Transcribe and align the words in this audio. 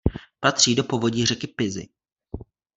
Patří 0.39 0.75
do 0.75 0.83
povodí 0.83 1.25
řeky 1.25 1.47
Pisy. 1.47 1.87